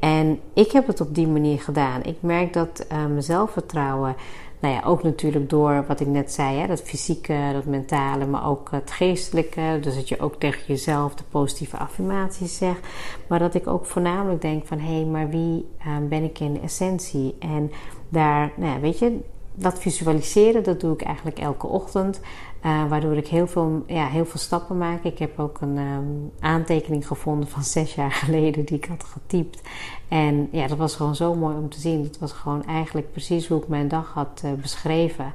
En 0.00 0.40
ik 0.52 0.72
heb 0.72 0.86
het 0.86 1.00
op 1.00 1.14
die 1.14 1.26
manier 1.26 1.60
gedaan. 1.60 2.02
Ik 2.02 2.16
merk 2.20 2.52
dat 2.52 2.86
uh, 2.92 2.98
mijn 2.98 3.22
zelfvertrouwen, 3.22 4.16
nou 4.60 4.74
ja, 4.74 4.82
ook 4.82 5.02
natuurlijk 5.02 5.50
door 5.50 5.84
wat 5.88 6.00
ik 6.00 6.06
net 6.06 6.32
zei, 6.32 6.58
hè, 6.58 6.66
dat 6.66 6.82
fysieke, 6.82 7.50
dat 7.52 7.64
mentale, 7.64 8.26
maar 8.26 8.46
ook 8.46 8.70
het 8.70 8.90
geestelijke. 8.90 9.78
Dus 9.80 9.94
dat 9.94 10.08
je 10.08 10.20
ook 10.20 10.34
tegen 10.34 10.62
jezelf 10.66 11.14
de 11.14 11.24
positieve 11.30 11.76
affirmaties 11.76 12.56
zegt. 12.56 12.80
Maar 13.28 13.38
dat 13.38 13.54
ik 13.54 13.66
ook 13.66 13.86
voornamelijk 13.86 14.40
denk 14.40 14.66
van, 14.66 14.78
hé, 14.78 14.94
hey, 14.94 15.04
maar 15.04 15.28
wie 15.28 15.68
uh, 15.86 16.08
ben 16.08 16.22
ik 16.22 16.38
in 16.38 16.62
essentie? 16.62 17.36
En 17.38 17.70
daar, 18.08 18.52
nou 18.56 18.72
ja, 18.72 18.80
weet 18.80 18.98
je, 18.98 19.20
dat 19.56 19.78
visualiseren, 19.78 20.62
dat 20.62 20.80
doe 20.80 20.92
ik 20.92 21.02
eigenlijk 21.02 21.38
elke 21.38 21.66
ochtend. 21.66 22.20
Uh, 22.64 22.88
waardoor 22.88 23.16
ik 23.16 23.26
heel 23.26 23.46
veel, 23.46 23.84
ja, 23.86 24.06
heel 24.06 24.24
veel 24.24 24.40
stappen 24.40 24.78
maak. 24.78 25.04
Ik 25.04 25.18
heb 25.18 25.38
ook 25.38 25.60
een 25.60 25.78
um, 25.78 26.30
aantekening 26.40 27.06
gevonden 27.06 27.48
van 27.48 27.62
zes 27.62 27.94
jaar 27.94 28.12
geleden 28.24 28.64
die 28.64 28.76
ik 28.76 28.84
had 28.84 29.04
getypt. 29.04 29.60
En 30.08 30.48
ja, 30.52 30.66
dat 30.66 30.78
was 30.78 30.96
gewoon 30.96 31.16
zo 31.16 31.34
mooi 31.34 31.56
om 31.56 31.68
te 31.68 31.80
zien. 31.80 32.02
Het 32.02 32.18
was 32.18 32.32
gewoon 32.32 32.64
eigenlijk 32.64 33.12
precies 33.12 33.48
hoe 33.48 33.62
ik 33.62 33.68
mijn 33.68 33.88
dag 33.88 34.12
had 34.12 34.42
uh, 34.44 34.52
beschreven. 34.52 35.32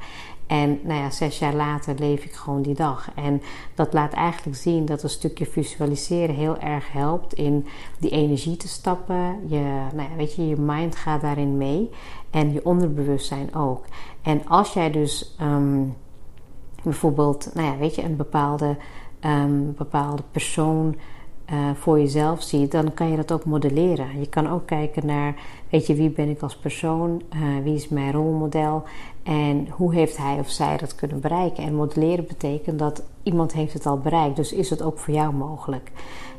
En 0.51 0.79
nou 0.83 0.99
ja, 0.99 1.09
zes 1.09 1.39
jaar 1.39 1.53
later 1.53 1.95
leef 1.99 2.23
ik 2.23 2.33
gewoon 2.33 2.61
die 2.61 2.73
dag. 2.73 3.09
En 3.15 3.41
dat 3.75 3.93
laat 3.93 4.13
eigenlijk 4.13 4.57
zien 4.57 4.85
dat 4.85 5.03
een 5.03 5.09
stukje 5.09 5.45
visualiseren 5.45 6.35
heel 6.35 6.57
erg 6.57 6.91
helpt 6.91 7.33
in 7.33 7.65
die 7.99 8.09
energie 8.09 8.57
te 8.57 8.67
stappen. 8.67 9.39
Je, 9.47 9.59
nou 9.93 10.09
ja, 10.09 10.15
weet 10.17 10.35
je, 10.35 10.47
je 10.47 10.55
mind 10.55 10.95
gaat 10.95 11.21
daarin 11.21 11.57
mee. 11.57 11.89
En 12.29 12.53
je 12.53 12.65
onderbewustzijn 12.65 13.55
ook. 13.55 13.85
En 14.21 14.47
als 14.47 14.73
jij 14.73 14.91
dus 14.91 15.35
um, 15.41 15.95
bijvoorbeeld, 16.83 17.51
nou 17.53 17.67
ja, 17.67 17.77
weet 17.77 17.95
je, 17.95 18.03
een 18.03 18.15
bepaalde, 18.15 18.77
um, 19.25 19.73
bepaalde 19.77 20.23
persoon 20.31 20.95
uh, 21.51 21.57
voor 21.73 21.99
jezelf 21.99 22.41
ziet, 22.41 22.71
dan 22.71 22.93
kan 22.93 23.09
je 23.09 23.15
dat 23.15 23.31
ook 23.31 23.45
modelleren. 23.45 24.19
Je 24.19 24.29
kan 24.29 24.49
ook 24.49 24.65
kijken 24.65 25.05
naar, 25.05 25.35
weet 25.69 25.87
je, 25.87 25.95
wie 25.95 26.09
ben 26.09 26.29
ik 26.29 26.41
als 26.41 26.55
persoon, 26.55 27.21
uh, 27.33 27.63
wie 27.63 27.75
is 27.75 27.89
mijn 27.89 28.11
rolmodel 28.11 28.83
en 29.23 29.67
hoe 29.69 29.93
heeft 29.93 30.17
hij 30.17 30.39
of 30.39 30.49
zij 30.49 30.77
dat 30.77 30.95
kunnen 30.95 31.19
bereiken. 31.19 31.63
En 31.63 31.75
modelleren 31.75 32.25
betekent 32.27 32.79
dat 32.79 33.03
iemand 33.23 33.53
heeft 33.53 33.73
het 33.73 33.85
al 33.85 33.97
bereikt, 33.97 34.35
dus 34.35 34.53
is 34.53 34.69
het 34.69 34.81
ook 34.81 34.99
voor 34.99 35.13
jou 35.13 35.33
mogelijk. 35.33 35.91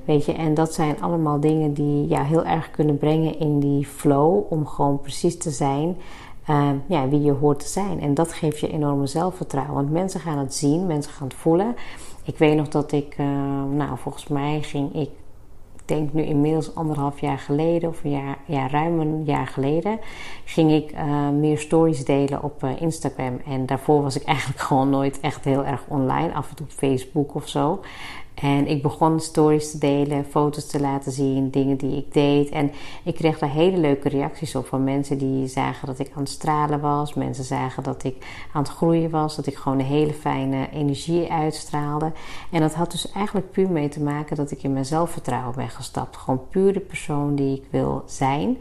Weet 0.05 0.25
je, 0.25 0.33
en 0.33 0.55
dat 0.55 0.75
zijn 0.75 1.03
allemaal 1.03 1.41
dingen 1.41 1.75
die 1.75 2.07
jou 2.07 2.25
heel 2.25 2.45
erg 2.45 2.71
kunnen 2.71 2.99
brengen 2.99 3.39
in 3.39 3.61
die 3.61 3.87
flow 3.87 4.53
om 4.53 4.67
gewoon 4.67 5.01
precies 5.01 5.39
te 5.39 5.51
zijn 5.51 5.97
uh, 6.51 6.71
ja, 6.87 7.09
wie 7.09 7.23
je 7.23 7.33
hoort 7.33 7.59
te 7.61 7.69
zijn. 7.69 8.01
En 8.01 8.15
dat 8.15 8.33
geeft 8.33 8.59
je 8.59 8.73
enorme 8.73 9.07
zelfvertrouwen. 9.07 9.75
Want 9.75 9.91
mensen 9.91 10.21
gaan 10.21 10.39
het 10.39 10.55
zien, 10.55 10.87
mensen 10.87 11.13
gaan 11.13 11.29
het 11.29 11.37
voelen. 11.37 11.77
Ik 12.25 12.39
weet 12.39 12.57
nog 12.57 12.69
dat 12.69 12.93
ik, 12.93 13.19
uh, 13.19 13.27
nou 13.71 13.99
volgens 13.99 14.29
mij 14.29 14.63
ging 14.63 14.95
ik 14.95 15.11
denk 15.85 16.13
nu 16.13 16.23
inmiddels 16.23 16.75
anderhalf 16.75 17.21
jaar 17.21 17.39
geleden, 17.39 17.89
of 17.89 18.05
een 18.05 18.11
jaar, 18.11 18.39
ja, 18.47 18.69
ruim 18.69 19.01
een 19.01 19.25
jaar 19.25 19.47
geleden, 19.47 19.99
ging 20.45 20.73
ik 20.73 20.93
uh, 20.93 21.29
meer 21.29 21.59
stories 21.59 22.05
delen 22.05 22.43
op 22.43 22.65
uh, 22.65 22.81
Instagram. 22.81 23.41
En 23.47 23.67
daarvoor 23.67 24.03
was 24.03 24.17
ik 24.17 24.25
eigenlijk 24.35 24.61
gewoon 24.61 24.91
nooit 24.91 25.21
echt 25.21 25.45
heel 25.45 25.65
erg 25.65 25.85
online, 25.89 26.33
af 26.33 26.51
en 26.51 26.57
toe 26.57 26.67
op 26.67 26.73
Facebook 26.73 27.35
of 27.35 27.49
zo. 27.49 27.81
En 28.43 28.67
ik 28.67 28.83
begon 28.83 29.21
stories 29.21 29.71
te 29.71 29.79
delen, 29.79 30.25
foto's 30.25 30.67
te 30.67 30.81
laten 30.81 31.13
zien, 31.13 31.51
dingen 31.51 31.77
die 31.77 31.97
ik 31.97 32.13
deed. 32.13 32.49
En 32.49 32.73
ik 33.05 33.15
kreeg 33.15 33.39
daar 33.39 33.51
hele 33.51 33.77
leuke 33.77 34.09
reacties 34.09 34.55
op 34.55 34.67
van 34.67 34.85
mensen 34.85 35.19
die 35.19 35.47
zagen 35.47 35.87
dat 35.87 35.99
ik 35.99 36.11
aan 36.15 36.23
het 36.23 36.31
stralen 36.31 36.81
was. 36.81 37.15
Mensen 37.15 37.45
zagen 37.45 37.83
dat 37.83 38.05
ik 38.05 38.17
aan 38.53 38.63
het 38.63 38.71
groeien 38.71 39.11
was, 39.11 39.37
dat 39.37 39.47
ik 39.47 39.57
gewoon 39.57 39.79
een 39.79 39.85
hele 39.85 40.13
fijne 40.13 40.69
energie 40.71 41.33
uitstraalde. 41.33 42.13
En 42.51 42.61
dat 42.61 42.75
had 42.75 42.91
dus 42.91 43.13
eigenlijk 43.13 43.51
puur 43.51 43.71
mee 43.71 43.89
te 43.89 44.03
maken 44.03 44.37
dat 44.37 44.51
ik 44.51 44.63
in 44.63 44.73
mijn 44.73 44.85
zelfvertrouwen 44.85 45.55
ben 45.55 45.71
gestapt. 45.71 46.17
Gewoon 46.17 46.49
puur 46.51 46.73
de 46.73 46.81
persoon 46.81 47.35
die 47.35 47.57
ik 47.57 47.65
wil 47.71 48.03
zijn. 48.07 48.59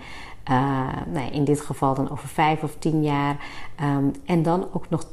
Uh, 0.50 0.88
nou, 1.13 1.31
in 1.31 1.43
dit 1.43 1.62
geval 1.62 1.95
dan 1.95 2.12
over 2.12 2.27
vijf 2.27 2.63
of 2.63 2.75
tien 2.79 3.03
jaar. 3.03 3.36
Um, 3.83 4.12
en 4.25 4.43
dan 4.43 4.67
ook 4.74 4.89
nog 4.89 5.05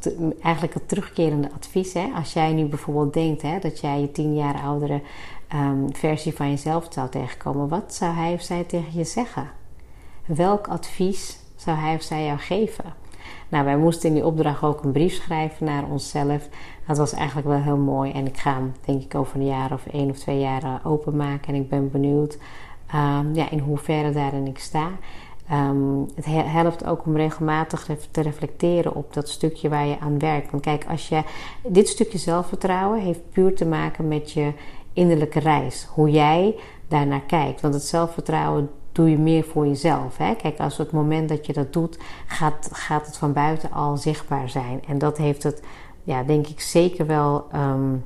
eigenlijk 0.42 0.74
het 0.74 0.88
terugkerende 0.88 1.50
advies. 1.56 1.92
Hè? 1.92 2.10
Als 2.14 2.32
jij 2.32 2.52
nu 2.52 2.64
bijvoorbeeld 2.64 3.12
denkt 3.12 3.42
hè, 3.42 3.58
dat 3.58 3.80
jij 3.80 4.00
je 4.00 4.12
tien 4.12 4.34
jaar 4.34 4.62
oudere 4.62 5.00
um, 5.54 5.94
versie 5.94 6.34
van 6.34 6.50
jezelf 6.50 6.86
zou 6.90 7.08
tegenkomen, 7.08 7.68
wat 7.68 7.94
zou 7.94 8.14
hij 8.14 8.32
of 8.32 8.42
zij 8.42 8.64
tegen 8.64 8.98
je 8.98 9.04
zeggen? 9.04 9.50
Welk 10.26 10.68
advies 10.68 11.38
zou 11.56 11.76
hij 11.76 11.94
of 11.94 12.02
zij 12.02 12.24
jou 12.24 12.38
geven? 12.38 12.94
Nou, 13.48 13.64
wij 13.64 13.76
moesten 13.76 14.08
in 14.08 14.14
die 14.14 14.26
opdracht 14.26 14.62
ook 14.62 14.84
een 14.84 14.92
brief 14.92 15.14
schrijven 15.14 15.66
naar 15.66 15.84
onszelf. 15.84 16.48
Dat 16.86 16.98
was 16.98 17.12
eigenlijk 17.12 17.46
wel 17.48 17.60
heel 17.60 17.76
mooi. 17.76 18.12
En 18.12 18.26
ik 18.26 18.36
ga 18.36 18.54
hem, 18.54 18.72
denk 18.84 19.02
ik, 19.02 19.14
over 19.14 19.40
een 19.40 19.46
jaar 19.46 19.72
of 19.72 19.86
één 19.86 20.10
of 20.10 20.18
twee 20.18 20.38
jaar 20.38 20.80
openmaken. 20.84 21.54
En 21.54 21.60
ik 21.60 21.68
ben 21.68 21.90
benieuwd 21.90 22.38
um, 22.94 23.34
ja, 23.34 23.50
in 23.50 23.58
hoeverre 23.58 24.12
daarin 24.12 24.46
ik 24.46 24.58
sta. 24.58 24.90
Um, 25.52 26.06
het 26.14 26.24
helpt 26.26 26.84
ook 26.84 27.06
om 27.06 27.16
regelmatig 27.16 27.88
te 28.10 28.20
reflecteren 28.20 28.94
op 28.94 29.14
dat 29.14 29.28
stukje 29.28 29.68
waar 29.68 29.86
je 29.86 30.00
aan 30.00 30.18
werkt. 30.18 30.50
Want 30.50 30.62
kijk, 30.62 30.86
als 30.88 31.08
je 31.08 31.22
dit 31.66 31.88
stukje 31.88 32.18
zelfvertrouwen 32.18 33.00
heeft 33.00 33.30
puur 33.30 33.54
te 33.54 33.66
maken 33.66 34.08
met 34.08 34.32
je 34.32 34.52
innerlijke 34.92 35.38
reis. 35.38 35.86
Hoe 35.94 36.10
jij 36.10 36.54
daarnaar 36.88 37.22
kijkt. 37.26 37.60
Want 37.60 37.74
het 37.74 37.82
zelfvertrouwen 37.82 38.70
doe 38.92 39.10
je 39.10 39.18
meer 39.18 39.44
voor 39.44 39.66
jezelf. 39.66 40.16
Hè? 40.16 40.34
Kijk, 40.34 40.60
als 40.60 40.76
het 40.76 40.90
moment 40.90 41.28
dat 41.28 41.46
je 41.46 41.52
dat 41.52 41.72
doet, 41.72 41.98
gaat, 42.26 42.68
gaat 42.72 43.06
het 43.06 43.16
van 43.16 43.32
buiten 43.32 43.72
al 43.72 43.96
zichtbaar 43.96 44.48
zijn. 44.48 44.82
En 44.88 44.98
dat 44.98 45.18
heeft 45.18 45.42
het, 45.42 45.62
ja, 46.02 46.22
denk 46.22 46.46
ik, 46.46 46.60
zeker 46.60 47.06
wel. 47.06 47.46
Um, 47.54 48.04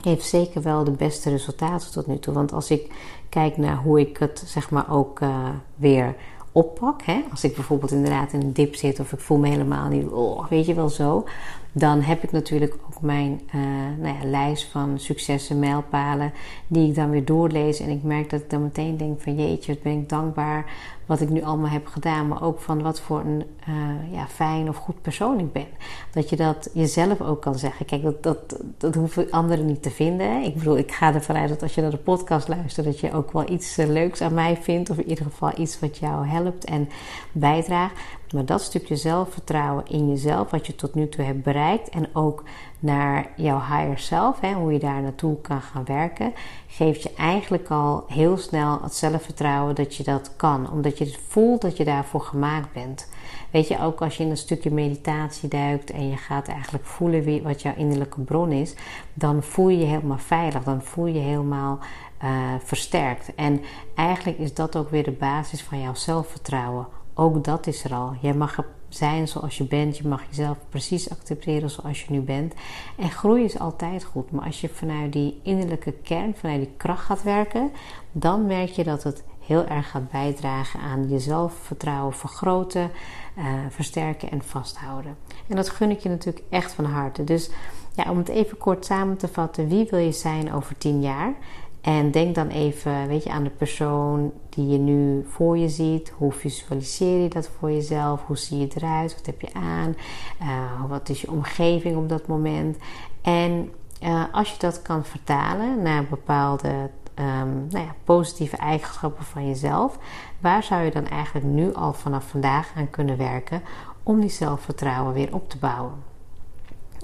heeft 0.00 0.24
zeker 0.24 0.62
wel 0.62 0.84
de 0.84 0.90
beste 0.90 1.30
resultaten 1.30 1.92
tot 1.92 2.06
nu 2.06 2.18
toe. 2.18 2.34
Want 2.34 2.52
als 2.52 2.70
ik 2.70 2.92
kijk 3.30 3.56
naar 3.56 3.76
hoe 3.76 4.00
ik 4.00 4.16
het 4.16 4.42
zeg 4.46 4.70
maar 4.70 4.92
ook 4.92 5.20
uh, 5.20 5.48
weer 5.76 6.14
oppak. 6.52 7.02
Hè? 7.02 7.20
Als 7.30 7.44
ik 7.44 7.54
bijvoorbeeld 7.54 7.92
inderdaad 7.92 8.32
in 8.32 8.40
een 8.40 8.52
dip 8.52 8.74
zit 8.74 9.00
of 9.00 9.12
ik 9.12 9.20
voel 9.20 9.38
me 9.38 9.48
helemaal 9.48 9.88
niet, 9.88 10.08
oh, 10.08 10.46
weet 10.48 10.66
je 10.66 10.74
wel 10.74 10.88
zo. 10.88 11.24
Dan 11.72 12.00
heb 12.00 12.22
ik 12.22 12.32
natuurlijk 12.32 12.74
ook 12.86 13.00
mijn 13.00 13.40
uh, 13.54 13.62
nou 13.98 14.16
ja, 14.16 14.24
lijst 14.24 14.64
van 14.70 14.98
successen, 14.98 15.58
mijlpalen, 15.58 16.32
die 16.66 16.88
ik 16.88 16.94
dan 16.94 17.10
weer 17.10 17.24
doorlees. 17.24 17.80
En 17.80 17.88
ik 17.88 18.02
merk 18.02 18.30
dat 18.30 18.40
ik 18.40 18.50
dan 18.50 18.62
meteen 18.62 18.96
denk 18.96 19.20
van 19.20 19.34
jeetje, 19.34 19.72
wat 19.72 19.82
ben 19.82 19.92
ik 19.92 20.08
dankbaar 20.08 20.72
wat 21.10 21.20
ik 21.20 21.30
nu 21.30 21.42
allemaal 21.42 21.70
heb 21.70 21.86
gedaan. 21.86 22.28
Maar 22.28 22.42
ook 22.42 22.60
van 22.60 22.82
wat 22.82 23.00
voor 23.00 23.20
een 23.20 23.44
uh, 23.68 24.12
ja, 24.12 24.26
fijn 24.26 24.68
of 24.68 24.76
goed 24.76 25.02
persoon 25.02 25.38
ik 25.38 25.52
ben. 25.52 25.66
Dat 26.12 26.30
je 26.30 26.36
dat 26.36 26.70
jezelf 26.72 27.20
ook 27.20 27.42
kan 27.42 27.58
zeggen. 27.58 27.86
Kijk, 27.86 28.02
dat, 28.02 28.22
dat, 28.22 28.60
dat 28.78 28.94
hoeven 28.94 29.30
anderen 29.30 29.66
niet 29.66 29.82
te 29.82 29.90
vinden. 29.90 30.42
Ik 30.42 30.54
bedoel, 30.54 30.78
ik 30.78 30.92
ga 30.92 31.14
ervan 31.14 31.36
uit 31.36 31.48
dat 31.48 31.62
als 31.62 31.74
je 31.74 31.80
naar 31.80 31.90
de 31.90 31.96
podcast 31.96 32.48
luistert, 32.48 32.86
dat 32.86 33.00
je 33.00 33.12
ook 33.12 33.32
wel 33.32 33.50
iets 33.50 33.78
eh, 33.78 33.86
leuks 33.86 34.20
aan 34.20 34.34
mij 34.34 34.56
vindt. 34.56 34.90
Of 34.90 34.98
in 34.98 35.08
ieder 35.08 35.24
geval 35.24 35.52
iets 35.58 35.80
wat 35.80 35.98
jou 35.98 36.26
helpt 36.26 36.64
en 36.64 36.88
bijdraagt. 37.32 37.94
Maar 38.34 38.44
dat 38.44 38.60
stukje 38.60 38.96
zelfvertrouwen 38.96 39.86
in 39.86 40.08
jezelf, 40.08 40.50
wat 40.50 40.66
je 40.66 40.74
tot 40.74 40.94
nu 40.94 41.08
toe 41.08 41.24
hebt 41.24 41.42
bereikt, 41.42 41.88
en 41.88 42.08
ook 42.12 42.42
naar 42.78 43.30
jouw 43.36 43.58
higher 43.58 43.98
self, 43.98 44.40
hè, 44.40 44.52
hoe 44.52 44.72
je 44.72 44.78
daar 44.78 45.02
naartoe 45.02 45.40
kan 45.40 45.60
gaan 45.60 45.84
werken, 45.84 46.32
geeft 46.66 47.02
je 47.02 47.14
eigenlijk 47.14 47.70
al 47.70 48.04
heel 48.08 48.36
snel 48.36 48.82
het 48.82 48.94
zelfvertrouwen 48.94 49.74
dat 49.74 49.96
je 49.96 50.02
dat 50.02 50.36
kan. 50.36 50.70
Omdat 50.70 50.98
je 50.98 51.18
voelt 51.28 51.60
dat 51.60 51.76
je 51.76 51.84
daarvoor 51.84 52.20
gemaakt 52.20 52.72
bent. 52.72 53.08
Weet 53.50 53.68
je, 53.68 53.80
ook 53.80 54.02
als 54.02 54.16
je 54.16 54.24
in 54.24 54.30
een 54.30 54.36
stukje 54.36 54.70
meditatie 54.70 55.48
duikt 55.48 55.90
en 55.90 56.08
je 56.08 56.16
gaat 56.16 56.48
eigenlijk 56.48 56.84
voelen 56.84 57.22
wie, 57.22 57.42
wat 57.42 57.62
jouw 57.62 57.74
innerlijke 57.76 58.20
bron 58.20 58.52
is, 58.52 58.74
dan 59.14 59.42
voel 59.42 59.68
je 59.68 59.78
je 59.78 59.84
helemaal 59.84 60.18
veilig, 60.18 60.62
dan 60.62 60.82
voel 60.82 61.06
je 61.06 61.18
helemaal 61.18 61.78
uh, 62.24 62.30
versterkt. 62.64 63.34
En 63.34 63.60
eigenlijk 63.94 64.38
is 64.38 64.54
dat 64.54 64.76
ook 64.76 64.90
weer 64.90 65.04
de 65.04 65.10
basis 65.10 65.62
van 65.62 65.80
jouw 65.80 65.94
zelfvertrouwen 65.94 66.86
ook 67.20 67.44
dat 67.44 67.66
is 67.66 67.84
er 67.84 67.94
al. 67.94 68.14
Jij 68.20 68.34
mag 68.34 68.58
zijn 68.88 69.28
zoals 69.28 69.58
je 69.58 69.64
bent. 69.64 69.96
Je 69.96 70.08
mag 70.08 70.22
jezelf 70.28 70.56
precies 70.68 71.10
accepteren 71.10 71.70
zoals 71.70 72.02
je 72.02 72.12
nu 72.12 72.20
bent. 72.20 72.54
En 72.96 73.10
groei 73.10 73.44
is 73.44 73.58
altijd 73.58 74.04
goed. 74.04 74.30
Maar 74.30 74.44
als 74.44 74.60
je 74.60 74.68
vanuit 74.68 75.12
die 75.12 75.40
innerlijke 75.42 75.92
kern, 75.92 76.34
vanuit 76.36 76.60
die 76.60 76.74
kracht 76.76 77.04
gaat 77.04 77.22
werken, 77.22 77.70
dan 78.12 78.46
merk 78.46 78.68
je 78.68 78.84
dat 78.84 79.02
het 79.02 79.24
heel 79.40 79.66
erg 79.66 79.90
gaat 79.90 80.10
bijdragen 80.10 80.80
aan 80.80 81.08
je 81.08 81.18
zelfvertrouwen 81.18 82.14
vergroten, 82.14 82.90
uh, 83.38 83.44
versterken 83.68 84.30
en 84.30 84.42
vasthouden. 84.42 85.16
En 85.46 85.56
dat 85.56 85.70
gun 85.70 85.90
ik 85.90 86.00
je 86.00 86.08
natuurlijk 86.08 86.44
echt 86.50 86.72
van 86.72 86.84
harte. 86.84 87.24
Dus 87.24 87.50
ja, 87.94 88.10
om 88.10 88.18
het 88.18 88.28
even 88.28 88.58
kort 88.58 88.84
samen 88.84 89.16
te 89.16 89.28
vatten, 89.28 89.68
wie 89.68 89.86
wil 89.90 89.98
je 89.98 90.12
zijn 90.12 90.52
over 90.52 90.78
tien 90.78 91.00
jaar? 91.00 91.34
En 91.80 92.10
denk 92.10 92.34
dan 92.34 92.48
even 92.48 93.08
weet 93.08 93.24
je, 93.24 93.30
aan 93.30 93.44
de 93.44 93.50
persoon 93.50 94.32
die 94.48 94.68
je 94.68 94.78
nu 94.78 95.24
voor 95.28 95.58
je 95.58 95.68
ziet. 95.68 96.12
Hoe 96.16 96.32
visualiseer 96.32 97.22
je 97.22 97.28
dat 97.28 97.50
voor 97.58 97.70
jezelf? 97.70 98.26
Hoe 98.26 98.38
zie 98.38 98.58
je 98.58 98.68
eruit? 98.74 99.14
Wat 99.14 99.26
heb 99.26 99.40
je 99.40 99.52
aan? 99.52 99.96
Uh, 100.42 100.84
wat 100.88 101.08
is 101.08 101.20
je 101.20 101.30
omgeving 101.30 101.96
op 101.96 102.08
dat 102.08 102.26
moment? 102.26 102.76
En 103.22 103.72
uh, 104.02 104.24
als 104.32 104.50
je 104.50 104.58
dat 104.58 104.82
kan 104.82 105.04
vertalen 105.04 105.82
naar 105.82 106.04
bepaalde 106.04 106.90
um, 107.14 107.66
nou 107.70 107.84
ja, 107.84 107.94
positieve 108.04 108.56
eigenschappen 108.56 109.24
van 109.24 109.46
jezelf, 109.46 109.98
waar 110.40 110.62
zou 110.62 110.82
je 110.82 110.90
dan 110.90 111.06
eigenlijk 111.06 111.46
nu 111.46 111.74
al 111.74 111.92
vanaf 111.92 112.28
vandaag 112.28 112.72
aan 112.76 112.90
kunnen 112.90 113.16
werken 113.16 113.62
om 114.02 114.20
die 114.20 114.30
zelfvertrouwen 114.30 115.12
weer 115.12 115.34
op 115.34 115.50
te 115.50 115.58
bouwen? 115.58 116.09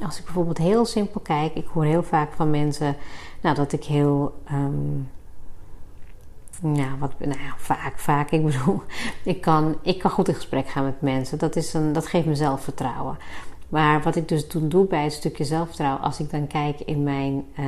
Als 0.04 0.18
ik 0.18 0.24
bijvoorbeeld 0.24 0.58
heel 0.58 0.84
simpel 0.84 1.20
kijk, 1.20 1.54
ik 1.54 1.66
hoor 1.66 1.84
heel 1.84 2.02
vaak 2.02 2.32
van 2.32 2.50
mensen 2.50 2.96
nou, 3.40 3.54
dat 3.54 3.72
ik 3.72 3.84
heel. 3.84 4.40
Um, 4.52 5.08
ja, 6.74 6.96
wat, 6.98 7.12
nou 7.18 7.38
vaak, 7.56 7.98
vaak. 7.98 8.30
Ik 8.30 8.44
bedoel, 8.44 8.82
ik 9.24 9.40
kan, 9.40 9.76
ik 9.82 9.98
kan 9.98 10.10
goed 10.10 10.28
in 10.28 10.34
gesprek 10.34 10.68
gaan 10.68 10.84
met 10.84 11.00
mensen. 11.00 11.38
Dat, 11.38 11.56
is 11.56 11.74
een, 11.74 11.92
dat 11.92 12.06
geeft 12.06 12.26
me 12.26 12.34
zelfvertrouwen. 12.34 13.18
Maar 13.68 14.02
wat 14.02 14.16
ik 14.16 14.28
dus 14.28 14.46
toen 14.46 14.68
doe 14.68 14.86
bij 14.86 15.02
het 15.02 15.12
stukje 15.12 15.44
zelfvertrouwen, 15.44 16.02
als 16.02 16.20
ik 16.20 16.30
dan 16.30 16.46
kijk 16.46 16.80
in 16.80 17.02
mijn, 17.02 17.44
uh, 17.58 17.66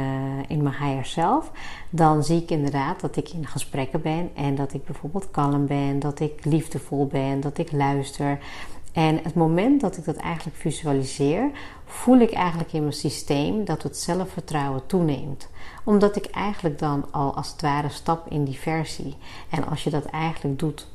in 0.48 0.62
mijn 0.62 0.74
higher 0.74 1.04
self, 1.04 1.50
dan 1.90 2.24
zie 2.24 2.42
ik 2.42 2.50
inderdaad 2.50 3.00
dat 3.00 3.16
ik 3.16 3.28
in 3.28 3.46
gesprekken 3.46 4.02
ben 4.02 4.30
en 4.34 4.54
dat 4.54 4.72
ik 4.72 4.84
bijvoorbeeld 4.84 5.30
kalm 5.30 5.66
ben, 5.66 5.98
dat 5.98 6.20
ik 6.20 6.44
liefdevol 6.44 7.06
ben, 7.06 7.40
dat 7.40 7.58
ik 7.58 7.72
luister. 7.72 8.38
En 8.92 9.20
het 9.22 9.34
moment 9.34 9.80
dat 9.80 9.96
ik 9.96 10.04
dat 10.04 10.16
eigenlijk 10.16 10.56
visualiseer, 10.56 11.50
voel 11.84 12.18
ik 12.18 12.32
eigenlijk 12.32 12.72
in 12.72 12.80
mijn 12.80 12.92
systeem 12.92 13.64
dat 13.64 13.82
het 13.82 13.96
zelfvertrouwen 13.96 14.86
toeneemt. 14.86 15.48
Omdat 15.84 16.16
ik 16.16 16.26
eigenlijk 16.26 16.78
dan 16.78 17.06
al 17.10 17.34
als 17.34 17.50
het 17.50 17.60
ware 17.60 17.88
stap 17.88 18.30
in 18.30 18.44
die 18.44 18.58
versie. 18.58 19.16
En 19.50 19.68
als 19.68 19.84
je 19.84 19.90
dat 19.90 20.04
eigenlijk 20.04 20.58
doet 20.58 20.86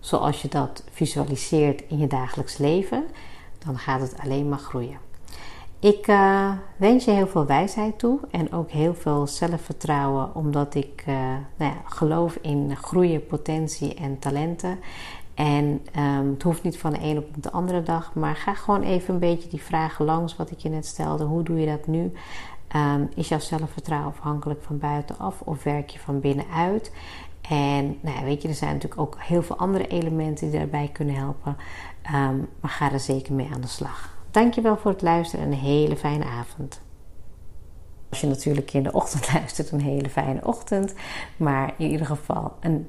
zoals 0.00 0.42
je 0.42 0.48
dat 0.48 0.84
visualiseert 0.90 1.82
in 1.88 1.98
je 1.98 2.06
dagelijks 2.06 2.56
leven, 2.56 3.04
dan 3.58 3.78
gaat 3.78 4.00
het 4.00 4.18
alleen 4.18 4.48
maar 4.48 4.58
groeien. 4.58 4.98
Ik 5.78 6.06
uh, 6.06 6.52
wens 6.76 7.04
je 7.04 7.10
heel 7.10 7.26
veel 7.26 7.46
wijsheid 7.46 7.98
toe 7.98 8.18
en 8.30 8.52
ook 8.52 8.70
heel 8.70 8.94
veel 8.94 9.26
zelfvertrouwen, 9.26 10.34
omdat 10.34 10.74
ik 10.74 11.04
uh, 11.08 11.14
nou 11.56 11.72
ja, 11.72 11.80
geloof 11.84 12.38
in 12.40 12.76
groeien, 12.76 13.26
potentie 13.26 13.94
en 13.94 14.18
talenten. 14.18 14.78
En 15.40 15.80
um, 15.98 16.30
het 16.32 16.42
hoeft 16.42 16.62
niet 16.62 16.78
van 16.78 16.92
de 16.92 16.98
een 17.02 17.18
op 17.18 17.42
de 17.42 17.50
andere 17.50 17.82
dag, 17.82 18.14
maar 18.14 18.36
ga 18.36 18.54
gewoon 18.54 18.82
even 18.82 19.14
een 19.14 19.20
beetje 19.20 19.48
die 19.48 19.62
vragen 19.62 20.04
langs 20.04 20.36
wat 20.36 20.50
ik 20.50 20.58
je 20.58 20.68
net 20.68 20.86
stelde. 20.86 21.24
Hoe 21.24 21.42
doe 21.42 21.60
je 21.60 21.66
dat 21.66 21.86
nu? 21.86 22.12
Um, 22.76 23.08
is 23.14 23.28
jouw 23.28 23.38
zelfvertrouwen 23.38 24.12
afhankelijk 24.12 24.62
van 24.62 24.78
buitenaf 24.78 25.40
of 25.40 25.62
werk 25.62 25.90
je 25.90 25.98
van 25.98 26.20
binnenuit? 26.20 26.92
En 27.48 27.98
nou, 28.00 28.24
weet 28.24 28.42
je, 28.42 28.48
er 28.48 28.54
zijn 28.54 28.72
natuurlijk 28.72 29.00
ook 29.00 29.16
heel 29.18 29.42
veel 29.42 29.56
andere 29.56 29.86
elementen 29.86 30.50
die 30.50 30.58
daarbij 30.58 30.90
kunnen 30.92 31.14
helpen. 31.14 31.56
Um, 32.14 32.48
maar 32.60 32.70
ga 32.70 32.92
er 32.92 33.00
zeker 33.00 33.34
mee 33.34 33.48
aan 33.54 33.60
de 33.60 33.66
slag. 33.66 34.16
Dankjewel 34.30 34.76
voor 34.76 34.90
het 34.90 35.02
luisteren 35.02 35.44
en 35.44 35.52
een 35.52 35.58
hele 35.58 35.96
fijne 35.96 36.24
avond. 36.24 36.80
Als 38.08 38.20
je 38.20 38.26
natuurlijk 38.26 38.72
in 38.72 38.82
de 38.82 38.92
ochtend 38.92 39.32
luistert, 39.34 39.70
een 39.70 39.80
hele 39.80 40.10
fijne 40.10 40.40
ochtend. 40.44 40.94
Maar 41.36 41.74
in 41.76 41.90
ieder 41.90 42.06
geval 42.06 42.52
een 42.60 42.88